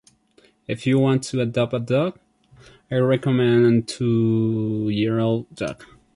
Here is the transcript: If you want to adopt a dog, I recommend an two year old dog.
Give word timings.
If 0.67 0.87
you 0.87 0.97
want 0.97 1.21
to 1.25 1.41
adopt 1.41 1.75
a 1.75 1.79
dog, 1.79 2.17
I 2.89 2.95
recommend 2.95 3.67
an 3.67 3.83
two 3.83 4.89
year 4.91 5.19
old 5.19 5.53
dog. 5.53 5.85